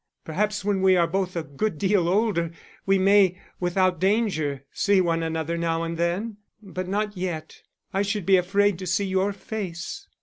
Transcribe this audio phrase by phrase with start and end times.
[0.25, 2.49] Perhaps when we are both a good deal older
[2.87, 7.61] we may, without danger, see one another now and then; but not yet.
[7.93, 10.07] I should be afraid to see your face.